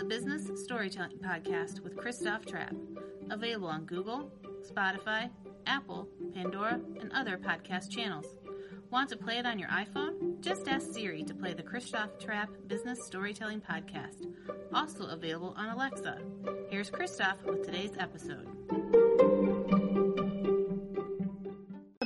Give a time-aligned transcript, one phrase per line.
[0.00, 2.74] the Business Storytelling Podcast with Christoph Trappe,
[3.30, 4.30] available on Google,
[4.66, 5.28] Spotify,
[5.66, 8.24] Apple, Pandora, and other podcast channels.
[8.90, 10.40] Want to play it on your iPhone?
[10.40, 14.26] Just ask Siri to play the Christoph Trappe Business Storytelling Podcast,
[14.72, 16.16] also available on Alexa.
[16.70, 18.48] Here's Christoph with today's episode.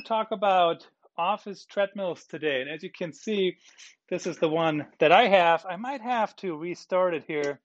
[0.04, 0.84] talk about
[1.16, 2.60] office treadmills today.
[2.60, 3.56] And as you can see,
[4.10, 5.64] this is the one that I have.
[5.68, 7.60] I might have to restart it here.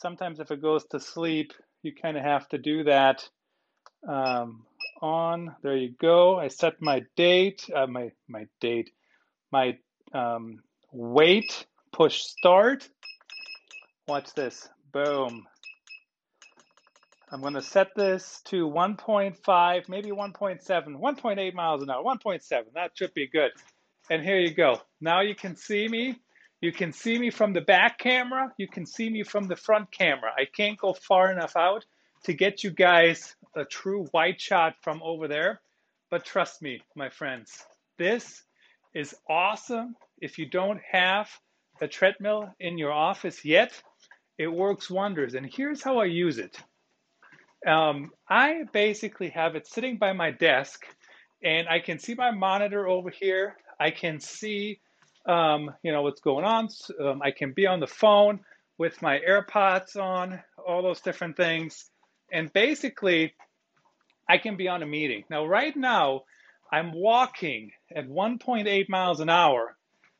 [0.00, 3.28] Sometimes if it goes to sleep, you kind of have to do that.
[4.08, 4.64] Um,
[5.02, 6.38] on, there you go.
[6.38, 8.90] I set my date, uh, my, my date,
[9.52, 9.76] my
[10.14, 12.88] um, weight, push start.
[14.08, 15.46] Watch this, boom.
[17.30, 22.62] I'm going to set this to 1.5, maybe 1.7, 1.8 miles an hour, 1.7.
[22.74, 23.50] That should be good.
[24.08, 24.80] And here you go.
[25.00, 26.16] Now you can see me.
[26.60, 28.52] You can see me from the back camera.
[28.58, 30.30] You can see me from the front camera.
[30.36, 31.84] I can't go far enough out
[32.24, 35.60] to get you guys a true wide shot from over there.
[36.10, 37.64] But trust me, my friends,
[37.98, 38.42] this
[38.94, 39.96] is awesome.
[40.20, 41.30] If you don't have
[41.80, 43.80] a treadmill in your office yet,
[44.36, 45.34] it works wonders.
[45.34, 46.58] And here's how I use it.
[47.66, 50.84] Um, I basically have it sitting by my desk,
[51.42, 53.56] and I can see my monitor over here.
[53.78, 54.80] I can see,
[55.26, 56.68] um, you know, what's going on.
[57.00, 58.40] Um, I can be on the phone
[58.78, 61.90] with my AirPods on, all those different things,
[62.32, 63.34] and basically,
[64.28, 65.24] I can be on a meeting.
[65.28, 66.22] Now, right now,
[66.72, 69.76] I'm walking at 1.8 miles an hour,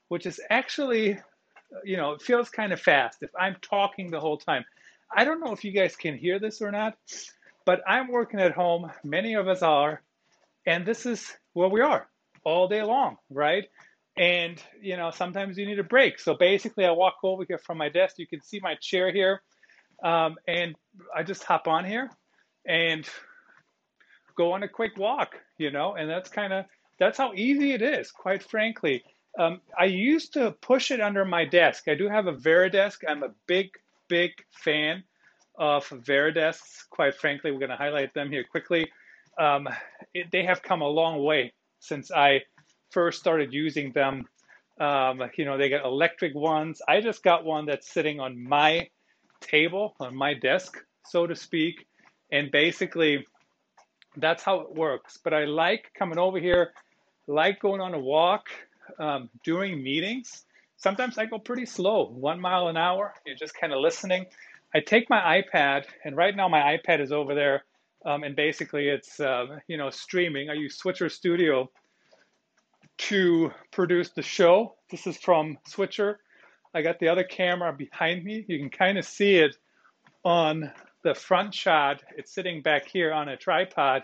[0.08, 1.18] which is actually,
[1.84, 4.64] you know, it feels kind of fast if I'm talking the whole time.
[5.14, 6.96] I don't know if you guys can hear this or not,
[7.64, 8.90] but I'm working at home.
[9.04, 10.02] Many of us are.
[10.66, 12.08] And this is where we are
[12.44, 13.68] all day long, right?
[14.16, 16.18] And, you know, sometimes you need a break.
[16.18, 18.18] So basically, I walk over here from my desk.
[18.18, 19.42] You can see my chair here.
[20.02, 20.74] Um, and
[21.14, 22.10] I just hop on here
[22.66, 23.08] and
[24.36, 26.64] go on a quick walk, you know, and that's kind of
[26.98, 29.02] that's how easy it is, quite frankly.
[29.38, 31.88] Um, I used to push it under my desk.
[31.88, 32.98] I do have a Varidesk.
[33.08, 33.70] I'm a big
[34.08, 35.04] big fan
[35.58, 36.88] of Varidesks.
[36.90, 38.90] Quite frankly, we're going to highlight them here quickly.
[39.38, 39.68] Um,
[40.14, 42.40] it, they have come a long way since I
[42.90, 44.28] first started using them.
[44.80, 46.80] Um, you know, they got electric ones.
[46.88, 48.88] I just got one that's sitting on my
[49.40, 51.86] table, on my desk, so to speak.
[52.32, 53.26] And basically,
[54.16, 55.18] that's how it works.
[55.22, 56.72] But I like coming over here,
[57.26, 58.46] like going on a walk
[58.98, 60.44] um, during meetings
[60.80, 63.14] sometimes I go pretty slow, one mile an hour.
[63.24, 64.26] You're just kind of listening.
[64.74, 67.64] I take my iPad, and right now my iPad is over there,
[68.04, 70.50] um, and basically it's uh, you know streaming.
[70.50, 71.70] I use Switcher Studio
[73.08, 74.74] to produce the show.
[74.90, 76.20] This is from Switcher.
[76.74, 78.44] I got the other camera behind me.
[78.46, 79.56] You can kind of see it
[80.24, 80.70] on
[81.02, 82.02] the front shot.
[82.16, 84.02] It's sitting back here on a tripod,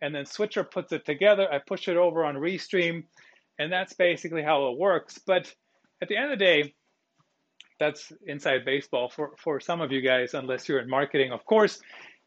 [0.00, 1.52] and then Switcher puts it together.
[1.52, 3.04] I push it over on Restream,
[3.58, 5.18] and that's basically how it works.
[5.18, 5.52] But
[6.00, 6.74] at the end of the day,
[7.80, 11.80] that's inside baseball for, for some of you guys, unless you're in marketing, of course.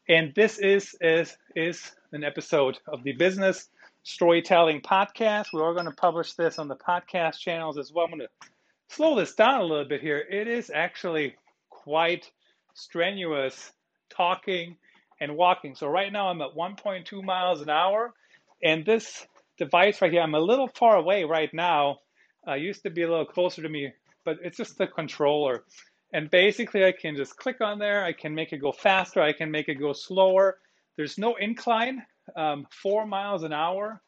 [0.08, 3.70] And this is is is an episode of the Business
[4.10, 5.54] Storytelling Podcast.
[5.54, 8.06] We are going to publish this on the podcast channels as well.
[8.06, 8.48] I'm going to
[8.88, 10.18] slow this down a little bit here.
[10.18, 11.36] It is actually
[11.70, 12.30] quite
[12.74, 13.72] strenuous
[14.10, 14.78] talking
[15.22, 15.76] and walking.
[15.76, 18.16] So right now I'm at 1.2 miles an hour,
[18.64, 19.28] and this
[19.60, 22.00] device right here, I'm a little far away right now
[22.48, 23.92] uh, used to be a little closer to me,
[24.26, 25.64] but it's just the controller.
[26.12, 28.04] And basically, I can just click on there.
[28.04, 29.22] I can make it go faster.
[29.22, 30.58] I can make it go slower.
[30.98, 32.02] There's no incline.
[32.36, 34.02] Um, four miles an hour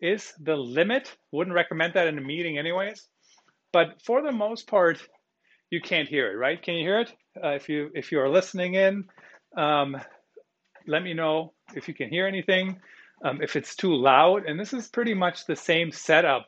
[0.00, 1.14] is the limit.
[1.30, 3.08] Wouldn't recommend that in a meeting, anyways.
[3.72, 4.98] But for the most part,
[5.70, 6.62] you can't hear it, right?
[6.62, 7.12] Can you hear it?
[7.42, 9.04] Uh, if you if you are listening in,
[9.56, 9.96] um,
[10.86, 12.80] let me know if you can hear anything.
[13.24, 16.46] Um, if it's too loud, and this is pretty much the same setup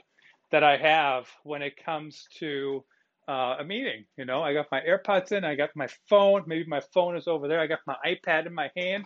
[0.51, 2.85] that I have when it comes to
[3.29, 4.05] uh, a meeting.
[4.17, 6.43] You know, I got my AirPods in, I got my phone.
[6.47, 7.61] Maybe my phone is over there.
[7.61, 9.05] I got my iPad in my hand,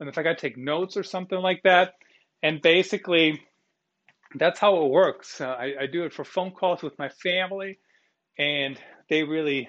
[0.00, 1.94] and if I got to take notes or something like that,
[2.42, 3.40] and basically,
[4.34, 5.40] that's how it works.
[5.40, 7.78] Uh, I, I do it for phone calls with my family,
[8.38, 8.78] and
[9.08, 9.68] they really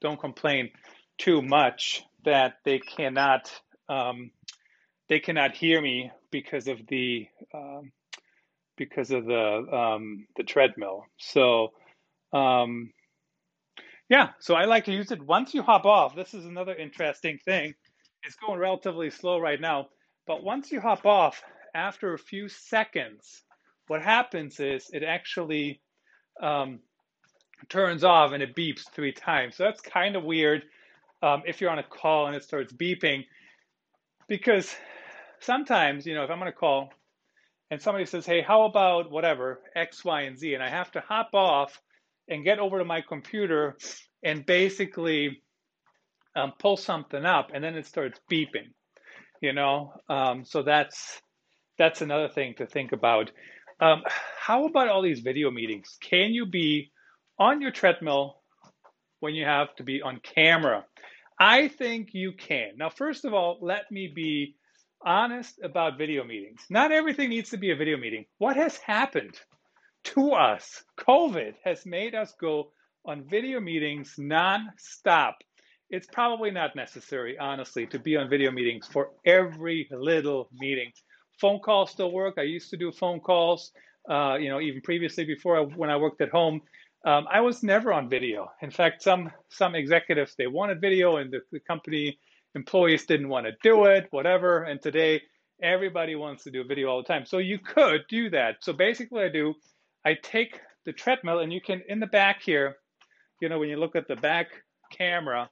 [0.00, 0.70] don't complain
[1.18, 3.50] too much that they cannot
[3.88, 4.30] um,
[5.08, 7.92] they cannot hear me because of the um,
[8.76, 11.04] because of the um, the treadmill.
[11.18, 11.72] So
[12.32, 12.90] um,
[14.08, 16.14] yeah, so I like to use it once you hop off.
[16.14, 17.74] This is another interesting thing.
[18.26, 19.88] It's going relatively slow right now,
[20.26, 21.42] but once you hop off,
[21.74, 23.44] after a few seconds,
[23.86, 25.80] what happens is it actually
[26.42, 26.80] um,
[27.68, 29.54] turns off and it beeps three times.
[29.56, 30.64] So that's kind of weird.
[31.22, 33.24] um, if you're on a call and it starts beeping,
[34.28, 34.74] because
[35.40, 36.92] sometimes, you know, if I'm on a call
[37.70, 41.00] and somebody says, hey, how about whatever, X, Y, and Z, and I have to
[41.00, 41.80] hop off
[42.28, 43.76] and get over to my computer
[44.22, 45.42] and basically
[46.36, 48.70] um, pull something up, and then it starts beeping,
[49.40, 49.92] you know.
[50.08, 51.20] Um, so that's
[51.78, 53.30] that's another thing to think about.
[53.80, 54.02] Um,
[54.38, 55.98] how about all these video meetings?
[56.00, 56.92] Can you be
[57.38, 58.42] on your treadmill
[59.20, 60.84] when you have to be on camera?
[61.38, 62.72] I think you can.
[62.78, 64.56] Now, first of all, let me be
[65.04, 66.64] honest about video meetings.
[66.70, 68.24] Not everything needs to be a video meeting.
[68.38, 69.38] What has happened
[70.04, 70.82] to us?
[70.98, 72.72] COVID has made us go
[73.04, 75.36] on video meetings non-stop.
[75.88, 80.90] It's probably not necessary, honestly, to be on video meetings for every little meeting.
[81.40, 82.34] Phone calls still work.
[82.38, 83.70] I used to do phone calls,
[84.10, 86.62] uh, you know, even previously before I, when I worked at home.
[87.04, 88.50] Um, I was never on video.
[88.62, 92.18] In fact, some some executives they wanted video, and the, the company
[92.56, 94.64] employees didn't want to do it, whatever.
[94.64, 95.22] And today,
[95.62, 97.24] everybody wants to do video all the time.
[97.26, 98.56] So you could do that.
[98.60, 99.54] So basically, I do.
[100.04, 102.78] I take the treadmill, and you can in the back here.
[103.40, 104.48] You know, when you look at the back
[104.90, 105.48] camera,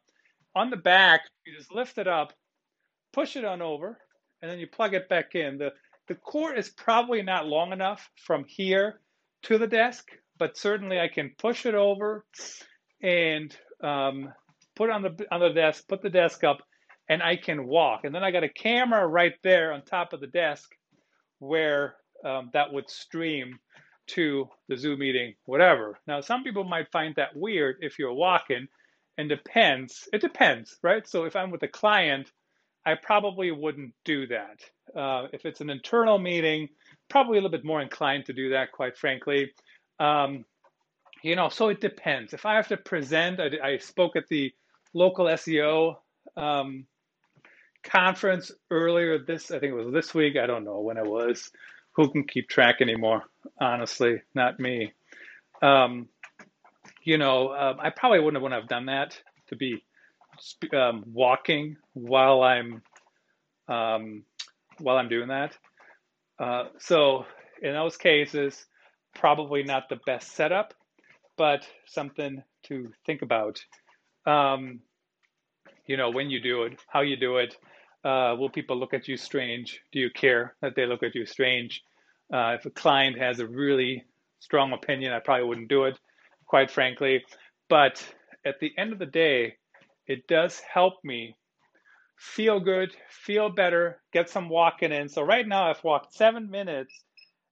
[0.55, 2.33] on the back, you just lift it up,
[3.13, 3.99] push it on over,
[4.43, 5.59] and then you plug it back in.
[5.59, 5.73] The
[6.07, 9.01] the cord is probably not long enough from here
[9.45, 12.27] to the desk, but certainly I can push it over
[13.03, 14.33] and um,
[14.77, 16.59] put on the on the desk, put the desk up,
[17.09, 18.05] and I can walk.
[18.05, 20.71] And then I got a camera right there on top of the desk
[21.39, 23.59] where um, that would stream
[24.07, 25.99] to the Zoom meeting, whatever.
[26.07, 28.69] Now, some people might find that weird if you're walking,
[29.19, 30.09] and depends.
[30.13, 31.07] It depends, right?
[31.07, 32.31] So if I'm with a client,
[32.87, 34.61] I probably wouldn't do that.
[34.99, 36.69] Uh, if it's an internal meeting,
[37.09, 39.53] probably a little bit more inclined to do that, quite frankly.
[39.99, 40.45] Um,
[41.23, 42.35] you know, so it depends.
[42.35, 44.53] If I have to present, I, I spoke at the
[44.93, 45.97] local SEO
[46.37, 46.87] um,
[47.83, 50.37] conference earlier this, I think it was this week.
[50.37, 51.51] I don't know when it was.
[51.93, 53.23] Who can keep track anymore?
[53.61, 54.93] Honestly, not me.
[55.63, 56.09] Um,
[57.05, 59.85] you know, uh, I probably wouldn't have done that to be
[60.73, 62.83] um, walking while I'm
[63.69, 64.25] um,
[64.79, 65.57] while I'm doing that.
[66.39, 67.27] Uh, so
[67.63, 68.67] in those cases,
[69.15, 70.75] probably not the best setup,
[71.37, 73.63] but something to think about.
[74.27, 74.81] Um,
[75.87, 77.57] you know, when you do it, how you do it.
[78.03, 79.81] Uh, will people look at you strange?
[79.93, 81.83] Do you care that they look at you strange?
[82.33, 84.05] Uh, if a client has a really
[84.41, 85.99] strong opinion, I probably wouldn't do it,
[86.47, 87.25] quite frankly.
[87.69, 88.05] But
[88.45, 89.57] at the end of the day,
[90.07, 91.37] it does help me
[92.17, 95.09] feel good, feel better, get some walking in.
[95.09, 97.05] So right now I've walked seven minutes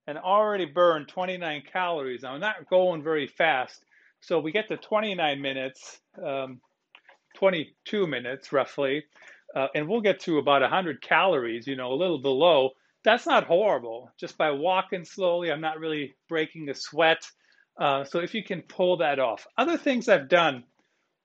[0.06, 2.24] and already burned 29 calories.
[2.24, 3.84] I'm not going very fast.
[4.20, 6.60] So we get to 29 minutes, um,
[7.36, 9.04] 22 minutes roughly,
[9.54, 12.70] uh, and we'll get to about 100 calories, you know, a little below.
[13.04, 14.10] That's not horrible.
[14.18, 17.22] Just by walking slowly, I'm not really breaking a sweat.
[17.78, 19.46] Uh, so if you can pull that off.
[19.56, 20.64] Other things I've done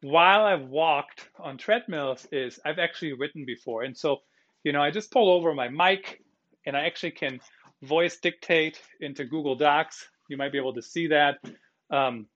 [0.01, 3.83] while I've walked on treadmills is I've actually written before.
[3.83, 4.17] And so,
[4.63, 6.21] you know, I just pull over my mic
[6.65, 7.39] and I actually can
[7.83, 10.07] voice dictate into Google Docs.
[10.29, 11.39] You might be able to see that.
[11.89, 12.27] Um,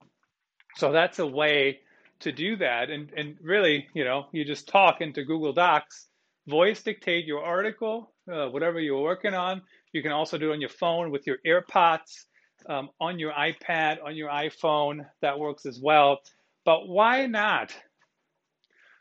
[0.75, 1.79] so that's a way
[2.21, 2.89] to do that.
[2.89, 6.07] And, and really, you know, you just talk into Google Docs,
[6.47, 9.61] voice dictate your article, uh, whatever you're working on.
[9.91, 12.25] You can also do it on your phone with your AirPods,
[12.67, 15.05] um, on your iPad, on your iPhone.
[15.21, 16.19] That works as well.
[16.65, 17.73] But why not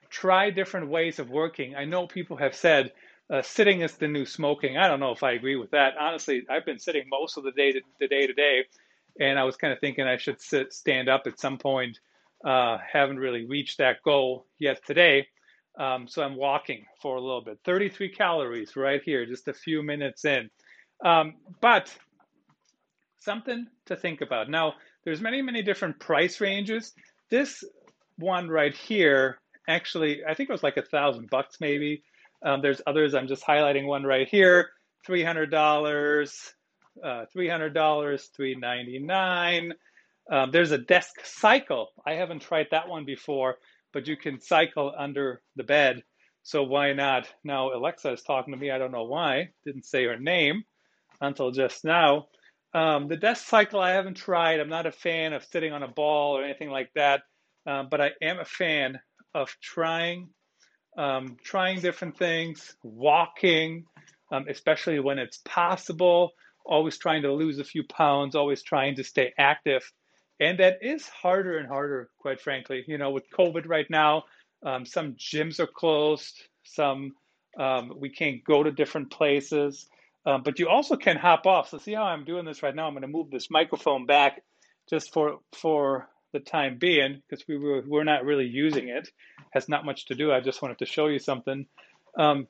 [0.09, 1.77] try different ways of working?
[1.77, 2.93] I know people have said
[3.31, 4.77] uh, sitting is the new smoking.
[4.77, 5.95] I don't know if I agree with that.
[5.99, 8.65] Honestly, I've been sitting most of the day to, the day to day,
[9.21, 12.01] and I was kind of thinking I should sit stand up at some point.
[12.45, 15.29] Uh, haven't really reached that goal yet today,
[15.79, 17.59] um, so I'm walking for a little bit.
[17.65, 20.51] 33 calories right here, just a few minutes in.
[21.05, 21.95] Um, but
[23.21, 24.49] something to think about.
[24.49, 24.75] Now,
[25.05, 26.93] there's many, many different price ranges.
[27.31, 27.65] This
[28.19, 32.03] one right here, actually, I think it was like a thousand bucks maybe.
[32.43, 33.15] Um, there's others.
[33.15, 34.71] I'm just highlighting one right here.
[35.07, 36.55] Three hundred dollars,
[37.03, 39.73] uh, three hundred dollars, three ninety nine.
[40.31, 41.89] Um, there's a desk cycle.
[42.07, 43.57] I haven't tried that one before,
[43.93, 46.03] but you can cycle under the bed.
[46.43, 47.29] So why not?
[47.45, 48.71] Now Alexa is talking to me.
[48.71, 49.51] I don't know why.
[49.65, 50.65] Didn't say her name
[51.21, 52.29] until just now.
[52.73, 54.61] Um, the desk cycle I haven't tried.
[54.61, 57.23] I'm not a fan of sitting on a ball or anything like that,
[57.67, 59.01] um, but I am a fan
[59.35, 60.29] of trying,
[60.97, 63.85] um, trying different things, walking,
[64.33, 66.33] um, especially when it's possible.
[66.65, 68.35] Always trying to lose a few pounds.
[68.37, 69.83] Always trying to stay active,
[70.39, 72.85] and that is harder and harder, quite frankly.
[72.87, 74.25] You know, with COVID right now,
[74.63, 76.37] Um, some gyms are closed.
[76.65, 77.15] Some
[77.59, 79.89] um, we can't go to different places.
[80.27, 81.71] Um, but you also can hop off.
[81.71, 82.87] So see how I'm doing this right now.
[82.87, 84.43] I'm going to move this microphone back
[84.89, 89.09] just for for the time being because we were we're not really using it.
[89.51, 90.33] Has not much to do.
[90.33, 91.67] I just wanted to show you something.
[92.19, 92.49] Um,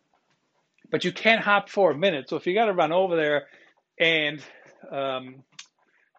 [0.90, 2.28] but you can't hop for a minute.
[2.28, 3.46] So if you got to run over there
[3.98, 4.42] and
[4.90, 5.44] um,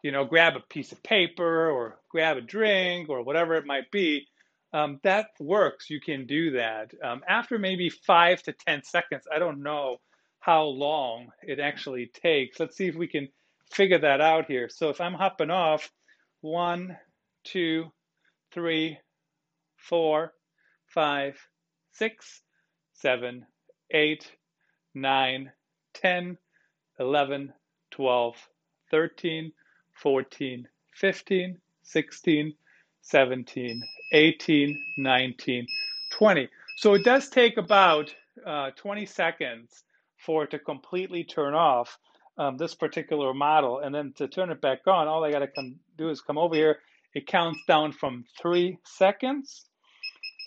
[0.01, 3.91] you know grab a piece of paper or grab a drink or whatever it might
[3.91, 4.27] be,
[4.73, 5.89] um, that works.
[5.89, 9.25] You can do that um, after maybe five to ten seconds.
[9.33, 9.97] I don't know
[10.41, 12.59] how long it actually takes.
[12.59, 13.29] Let's see if we can
[13.71, 14.69] figure that out here.
[14.69, 15.89] So if I'm hopping off,
[16.41, 16.97] one,
[17.43, 17.91] two,
[18.51, 18.97] three,
[19.77, 20.33] four,
[20.87, 21.37] five,
[21.91, 22.41] six,
[22.93, 23.45] seven,
[23.91, 24.31] eight,
[24.95, 25.51] nine,
[25.93, 26.37] ten,
[26.99, 27.53] eleven,
[27.91, 28.35] twelve,
[28.89, 29.53] thirteen,
[29.93, 32.55] fourteen, fifteen, sixteen,
[33.01, 35.67] seventeen, eighteen, nineteen,
[36.11, 36.49] twenty.
[36.77, 38.11] So it does take about
[38.43, 39.83] uh, 20 seconds
[40.25, 41.97] for it to completely turn off
[42.37, 43.79] um, this particular model.
[43.79, 46.55] And then to turn it back on, all I got to do is come over
[46.55, 46.79] here.
[47.13, 49.65] It counts down from three seconds.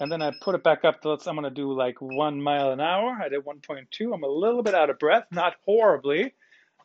[0.00, 2.42] And then I put it back up to, let's, I'm going to do like one
[2.42, 3.16] mile an hour.
[3.22, 4.12] I did 1.2.
[4.12, 6.34] I'm a little bit out of breath, not horribly,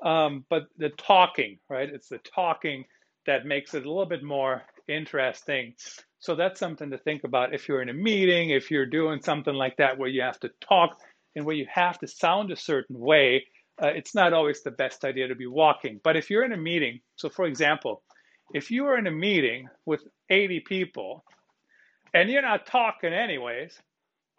[0.04, 1.90] um, but the talking, right?
[1.90, 2.86] It's the talking
[3.26, 5.74] that makes it a little bit more interesting.
[6.20, 9.54] So that's something to think about if you're in a meeting, if you're doing something
[9.54, 11.00] like that where you have to talk
[11.36, 13.46] and where you have to sound a certain way
[13.82, 16.00] uh, it's not always the best idea to be walking.
[16.04, 18.04] But if you're in a meeting, so for example,
[18.54, 21.24] if you are in a meeting with 80 people
[22.14, 23.80] and you're not talking anyways,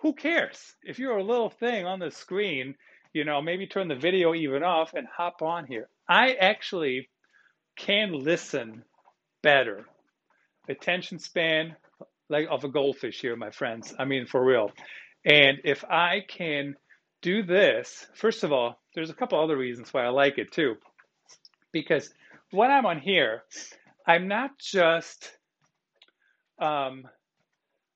[0.00, 0.74] who cares?
[0.82, 2.74] If you're a little thing on the screen,
[3.12, 5.88] you know, maybe turn the video even off and hop on here.
[6.08, 7.08] I actually
[7.76, 8.82] can listen
[9.42, 9.86] better.
[10.68, 11.76] Attention span
[12.28, 13.92] like of a goldfish here, my friends.
[13.98, 14.70] I mean, for real.
[15.24, 16.76] And if I can
[17.22, 20.76] do this, first of all, there's a couple other reasons why I like it too.
[21.72, 22.12] Because
[22.50, 23.42] when I'm on here,
[24.06, 25.30] I'm not just,
[26.58, 27.06] um,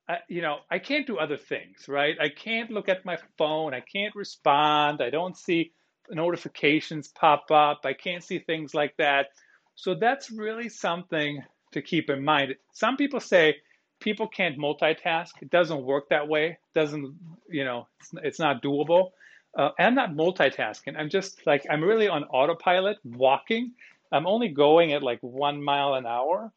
[0.08, 2.16] I, you know, I can't do other things, right?
[2.20, 3.72] I can't look at my phone.
[3.72, 5.00] I can't respond.
[5.00, 5.72] I don't see
[6.10, 7.80] notifications pop up.
[7.84, 9.28] I can't see things like that.
[9.74, 12.54] So that's really something to keep in mind.
[12.72, 13.56] Some people say
[14.04, 15.30] people can't multitask.
[15.40, 16.50] It doesn't work that way.
[16.50, 17.14] It doesn't,
[17.48, 19.12] you know, it's, it's not doable.
[19.58, 20.94] Uh, I'm not multitasking.
[20.98, 23.72] I'm just like, I'm really on autopilot walking.
[24.12, 26.52] I'm only going at like one mile an hour.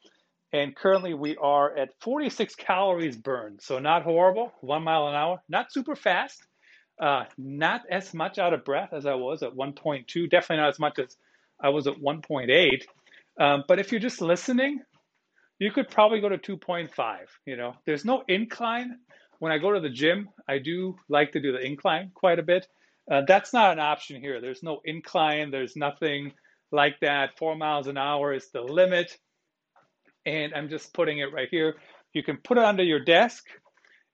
[0.52, 3.62] And currently we are at 46 calories burned.
[3.62, 6.42] So not horrible, one mile an hour, not super fast,
[7.00, 10.80] uh, not as much out of breath as I was at 1.2, definitely not as
[10.80, 11.16] much as
[11.62, 12.84] I was at 1.8.
[13.40, 14.82] Um, but if you're just listening,
[15.60, 17.18] you could probably go to 2.5.
[17.46, 18.98] You know, there's no incline.
[19.40, 22.44] When I go to the gym, I do like to do the incline quite a
[22.44, 22.68] bit.
[23.10, 24.42] Uh, that's not an option here.
[24.42, 26.34] There's no incline, there's nothing
[26.72, 27.38] like that.
[27.38, 29.18] Four miles an hour is the limit.
[30.26, 31.76] And I'm just putting it right here.
[32.14, 33.46] You can put it under your desk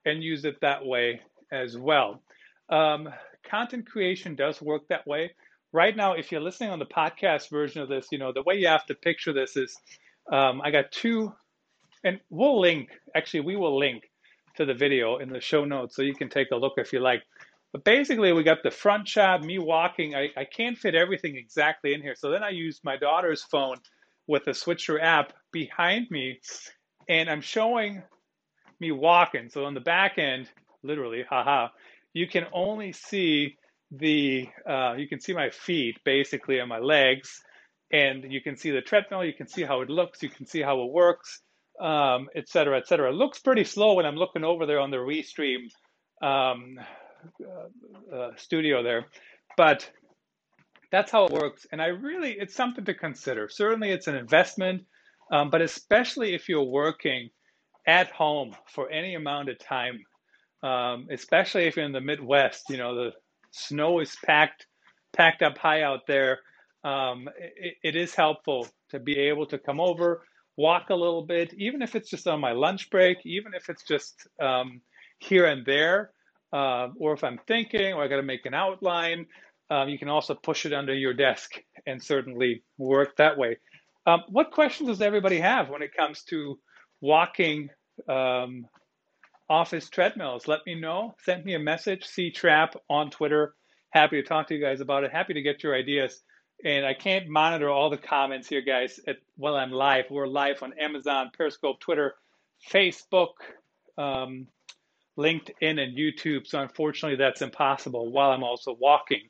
[0.05, 1.21] and use it that way
[1.51, 2.21] as well.
[2.69, 3.09] Um,
[3.49, 5.31] content creation does work that way.
[5.71, 8.55] Right now, if you're listening on the podcast version of this, you know, the way
[8.55, 9.75] you have to picture this is
[10.31, 11.33] um, I got two,
[12.03, 14.03] and we'll link, actually, we will link
[14.57, 16.99] to the video in the show notes so you can take a look if you
[16.99, 17.23] like.
[17.71, 20.13] But basically, we got the front shot, me walking.
[20.13, 22.13] I, I can't fit everything exactly in here.
[22.15, 23.77] So then I used my daughter's phone
[24.27, 26.39] with the Switcher app behind me,
[27.09, 28.03] and I'm showing
[28.79, 29.49] me walking.
[29.49, 30.49] So on the back end,
[30.83, 31.69] literally, haha,
[32.13, 33.57] you can only see
[33.91, 37.41] the, uh, you can see my feet basically and my legs,
[37.93, 40.61] and you can see the treadmill, you can see how it looks, you can see
[40.61, 41.39] how it works,
[41.79, 43.09] um, et cetera, et cetera.
[43.11, 45.61] It looks pretty slow when I'm looking over there on the Restream
[46.21, 46.79] um,
[47.41, 49.05] uh, uh, studio there,
[49.55, 49.89] but
[50.91, 51.65] that's how it works.
[51.71, 53.47] And I really, it's something to consider.
[53.47, 54.83] Certainly, it's an investment,
[55.31, 57.29] um, but especially if you're working
[57.87, 59.99] at home for any amount of time,
[60.63, 63.11] um, especially if you're in the Midwest, you know, the
[63.51, 64.65] snow is packed,
[65.11, 66.39] packed up high out there.
[66.83, 70.23] Um, it, it is helpful to be able to come over,
[70.57, 73.83] walk a little bit, even if it's just on my lunch break, even if it's
[73.83, 74.81] just um,
[75.19, 76.11] here and there
[76.53, 79.25] uh, or if I'm thinking or I got to make an outline,
[79.69, 81.51] um, you can also push it under your desk
[81.87, 83.57] and certainly work that way.
[84.05, 86.59] Um, what questions does everybody have when it comes to
[87.01, 87.69] walking
[88.07, 88.67] um,
[89.49, 90.47] office treadmills?
[90.47, 91.15] Let me know.
[91.25, 93.55] Send me a message, C-Trappe on Twitter.
[93.89, 95.11] Happy to talk to you guys about it.
[95.11, 96.21] Happy to get your ideas.
[96.63, 100.05] And I can't monitor all the comments here, guys, at, while I'm live.
[100.09, 102.15] We're live on Amazon, Periscope, Twitter,
[102.71, 103.33] Facebook,
[103.97, 104.47] um,
[105.17, 106.47] LinkedIn and YouTube.
[106.47, 109.23] So unfortunately, that's impossible while I'm also walking.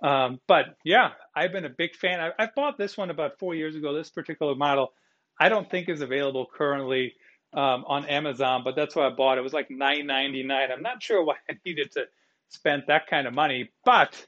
[0.00, 2.20] Um, but yeah, I've been a big fan.
[2.20, 3.92] I, I, bought this one about four years ago.
[3.94, 4.92] This particular model,
[5.40, 7.14] I don't think is available currently
[7.54, 9.40] um, on Amazon, but that's why I bought it.
[9.40, 10.70] It was like $9.99.
[10.70, 12.04] I'm not sure why I needed to
[12.50, 14.24] spend that kind of money, but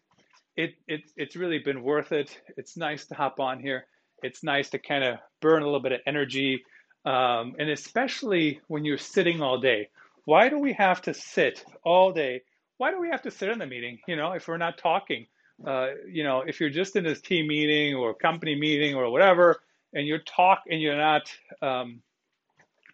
[0.59, 2.37] it, it it's really been worth it.
[2.57, 3.87] It's nice to hop on here.
[4.25, 6.65] It's nice to kind of burn a little bit of energy,
[7.07, 9.89] um, and especially when you're sitting all day.
[10.25, 12.43] Why do we have to sit all day?
[12.77, 14.01] Why do we have to sit in the meeting?
[14.09, 15.27] You know, if we're not talking,
[15.65, 19.63] uh, you know, if you're just in this team meeting or company meeting or whatever,
[19.95, 22.03] and you're talk and you're not, um,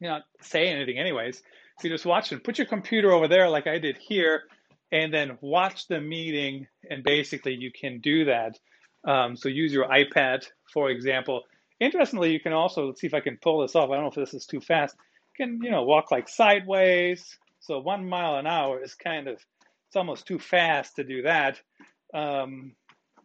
[0.01, 1.39] you're not saying anything anyways.
[1.79, 2.41] So you're just watching.
[2.41, 4.43] Put your computer over there, like I did here,
[4.93, 6.67] and then watch the meeting.
[6.89, 8.59] And basically, you can do that.
[9.05, 11.43] Um, so use your iPad, for example.
[11.81, 13.91] Interestingly, you can also let's see if I can pull this off.
[13.91, 14.97] I don't know if this is too fast.
[15.39, 17.39] You can you know walk like sideways.
[17.61, 19.35] So one mile an hour is kind of
[19.89, 21.61] it's almost too fast to do that.
[22.13, 22.75] Um,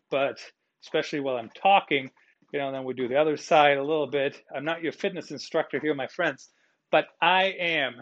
[0.10, 0.40] but
[0.84, 2.10] especially while I'm talking,
[2.52, 4.42] you know, then we do the other side a little bit.
[4.54, 6.50] I'm not your fitness instructor here, my friends,
[6.92, 7.96] but I am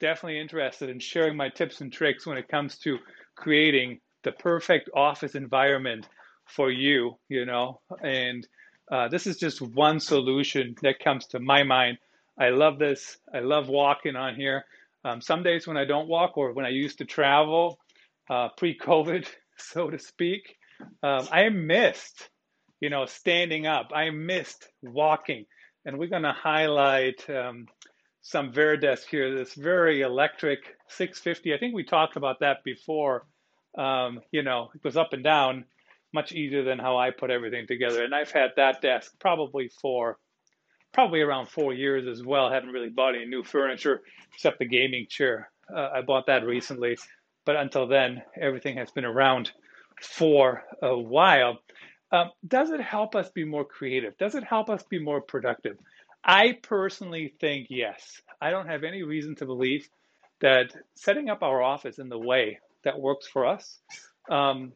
[0.00, 2.98] definitely interested in sharing my tips and tricks when it comes to
[3.34, 6.08] creating the perfect office environment
[6.46, 8.46] for you, you know, and
[8.90, 11.98] uh, this is just one solution that comes to my mind.
[12.38, 13.18] I love this.
[13.34, 14.64] I love walking on here.
[15.04, 17.78] Um, some days when I don't walk or when I used to travel
[18.30, 19.26] uh, pre COVID,
[19.56, 20.56] so to speak,
[21.02, 22.28] um, I missed,
[22.80, 23.90] you know, standing up.
[23.94, 25.46] I missed walking.
[25.84, 27.66] And we're going to highlight um,
[28.26, 31.54] some Varidesk here, this very electric 650.
[31.54, 33.24] I think we talked about that before.
[33.78, 35.64] Um, you know, it goes up and down
[36.12, 38.02] much easier than how I put everything together.
[38.02, 40.18] And I've had that desk probably for
[40.92, 42.50] probably around four years as well.
[42.50, 44.02] Haven't really bought any new furniture
[44.34, 45.48] except the gaming chair.
[45.72, 46.98] Uh, I bought that recently,
[47.44, 49.52] but until then, everything has been around
[50.02, 51.60] for a while.
[52.10, 54.18] Um, does it help us be more creative?
[54.18, 55.76] Does it help us be more productive?
[56.26, 58.20] I personally think yes.
[58.40, 59.88] I don't have any reason to believe
[60.40, 63.78] that setting up our office in the way that works for us
[64.28, 64.72] um,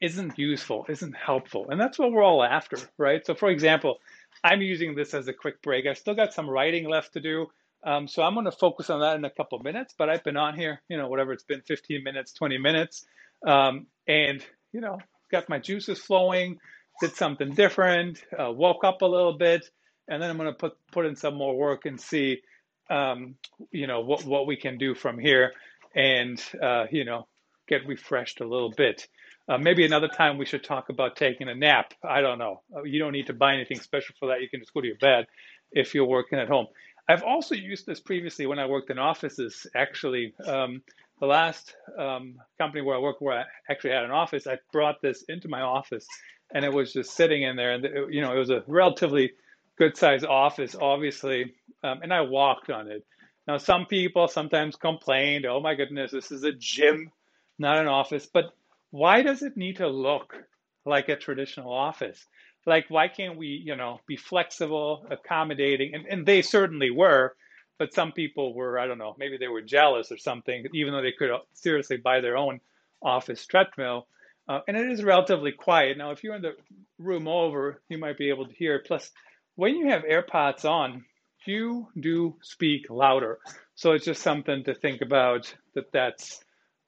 [0.00, 1.70] isn't useful, isn't helpful.
[1.70, 3.24] And that's what we're all after, right?
[3.24, 3.98] So, for example,
[4.42, 5.86] I'm using this as a quick break.
[5.86, 7.46] I've still got some writing left to do.
[7.84, 10.36] Um, so I'm going to focus on that in a couple minutes, but I've been
[10.36, 13.06] on here, you know, whatever it's been 15 minutes, 20 minutes.
[13.46, 14.98] Um, and, you know,
[15.30, 16.58] got my juices flowing,
[17.00, 19.70] did something different, uh, woke up a little bit,
[20.08, 22.42] and then I'm going to put put in some more work and see,
[22.90, 23.34] um,
[23.70, 25.52] you know, what what we can do from here,
[25.94, 27.26] and uh, you know,
[27.68, 29.06] get refreshed a little bit.
[29.48, 31.94] Uh, maybe another time we should talk about taking a nap.
[32.04, 32.62] I don't know.
[32.74, 34.42] Uh, you don't need to buy anything special for that.
[34.42, 35.26] You can just go to your bed
[35.72, 36.66] if you're working at home.
[37.08, 39.66] I've also used this previously when I worked in offices.
[39.74, 40.82] Actually, um,
[41.20, 45.00] the last um, company where I worked, where I actually had an office, I brought
[45.00, 46.06] this into my office,
[46.52, 47.72] and it was just sitting in there.
[47.72, 49.32] And it, you know, it was a relatively
[49.78, 53.04] good sized office, obviously, um, and I walked on it.
[53.46, 57.10] Now, some people sometimes complained, "Oh my goodness, this is a gym,
[57.58, 58.52] not an office." But
[58.90, 60.36] why does it need to look
[60.84, 62.26] like a traditional office?
[62.66, 65.94] Like, why can't we, you know, be flexible, accommodating?
[65.94, 67.34] And, and they certainly were,
[67.78, 71.00] but some people were, I don't know, maybe they were jealous or something, even though
[71.00, 72.60] they could seriously buy their own
[73.00, 74.06] office treadmill.
[74.48, 75.96] Uh, and it is relatively quiet.
[75.96, 76.56] Now, if you're in the
[76.98, 78.82] room over, you might be able to hear.
[78.84, 79.10] Plus,
[79.58, 81.04] when you have AirPods on,
[81.44, 83.40] you do speak louder.
[83.74, 86.38] So it's just something to think about that that's,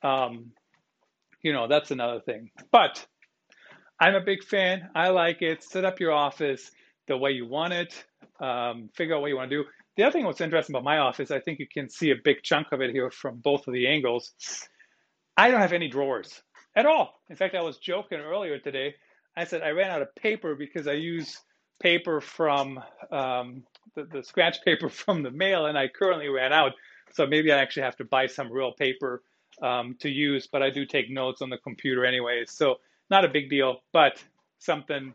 [0.04, 0.52] um,
[1.42, 2.52] you know, that's another thing.
[2.70, 3.04] But
[3.98, 4.88] I'm a big fan.
[4.94, 5.64] I like it.
[5.64, 6.70] Set up your office
[7.08, 8.04] the way you want it.
[8.40, 9.68] Um, figure out what you want to do.
[9.96, 12.36] The other thing what's interesting about my office, I think you can see a big
[12.44, 14.32] chunk of it here from both of the angles.
[15.36, 16.40] I don't have any drawers
[16.76, 17.20] at all.
[17.30, 18.94] In fact, I was joking earlier today.
[19.36, 21.36] I said I ran out of paper because I use
[21.80, 23.64] paper from um,
[23.94, 26.72] the, the scratch paper from the mail, and I currently ran out.
[27.12, 29.22] So maybe I actually have to buy some real paper
[29.62, 32.52] um, to use, but I do take notes on the computer anyways.
[32.52, 32.76] So
[33.10, 34.22] not a big deal, but
[34.58, 35.12] something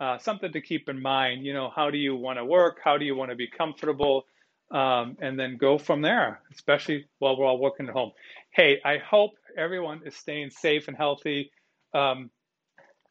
[0.00, 1.44] uh, something to keep in mind.
[1.46, 2.78] You know, how do you want to work?
[2.82, 4.24] How do you want to be comfortable?
[4.70, 8.10] Um, and then go from there, especially while we're all working at home.
[8.50, 11.52] Hey, I hope everyone is staying safe and healthy.
[11.94, 12.30] Um,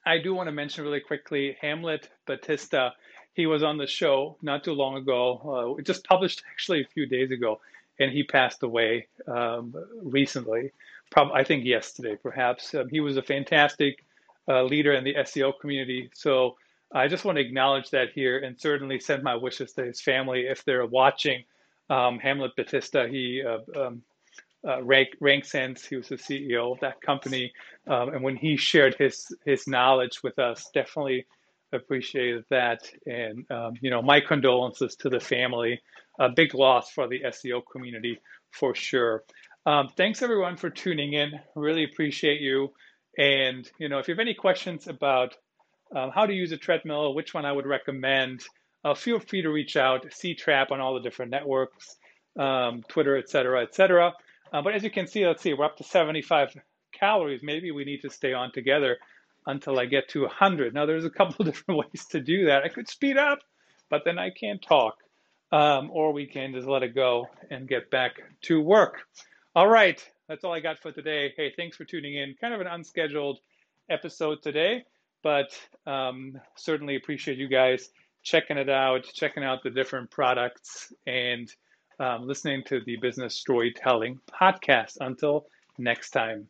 [0.06, 2.92] I do want to mention really quickly Hamlet Batista.
[3.34, 5.76] He was on the show not too long ago.
[5.78, 7.62] Uh, just published actually a few days ago,
[8.00, 10.72] and he passed away um, recently.
[11.10, 12.74] Probably, I think yesterday, perhaps.
[12.76, 14.04] Um, he was a fantastic
[14.48, 16.10] uh, leader in the SEO community.
[16.13, 16.58] So
[16.92, 20.42] I just want to acknowledge that here, and certainly send my wishes to his family
[20.42, 21.44] if they're watching.
[21.89, 24.04] Um, Hamlet Batista, he uh, um,
[24.67, 25.86] uh, Rank, RankSense.
[25.86, 27.52] He was the CEO of that company,
[27.88, 31.26] um, and when he shared his his knowledge with us, definitely
[31.73, 32.89] appreciated that.
[33.06, 35.82] And um, you know, my condolences to the family.
[36.19, 38.19] A big loss for the SEO community
[38.52, 39.23] for sure.
[39.65, 41.32] Um, thanks everyone for tuning in.
[41.56, 42.71] Really appreciate you.
[43.17, 45.36] And you know, if you have any questions about
[45.95, 48.41] um, how to use a treadmill, which one I would recommend,
[48.84, 50.06] uh, feel free to reach out.
[50.06, 51.95] Ctrappe on all the different networks,
[52.38, 54.13] um, Twitter, etc., etc.
[54.54, 56.56] Uh, but as you can see, let's see, we're up to 75
[56.94, 57.42] calories.
[57.42, 58.98] Maybe we need to stay on together
[59.48, 60.74] until I get to 100.
[60.74, 62.63] Now, there's a couple different ways to do that.
[62.63, 63.39] I could speed up,
[63.89, 64.96] but then I can't talk.
[65.52, 68.13] Um, or we can just let it go and get back
[68.44, 69.02] to work.
[69.56, 71.32] All right, that's all I got for today.
[71.38, 72.36] Hey, thanks for tuning in.
[72.42, 73.39] Kind of an unscheduled
[73.88, 74.84] episode today,
[75.22, 75.52] but
[75.86, 77.89] um, certainly appreciate you guys
[78.24, 81.54] checking it out, checking out the different products, and
[81.99, 84.97] um, listening to the Business Storytelling podcast.
[84.99, 85.45] Until
[85.77, 86.47] next time.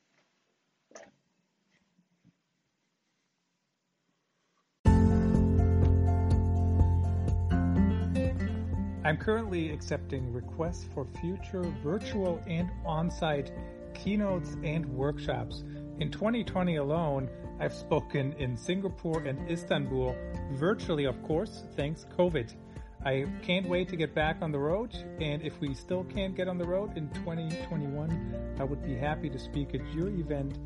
[9.05, 13.51] I'm currently accepting requests for future virtual and on site
[13.93, 15.63] keynotes and workshops.
[15.99, 17.29] In 2020 alone,
[17.59, 20.15] I've spoken in Singapore and Istanbul,
[20.53, 22.55] virtually, of course, thanks COVID.
[23.05, 26.47] I can't wait to get back on the road, and if we still can't get
[26.47, 30.57] on the road in 2021, I would be happy to speak at your event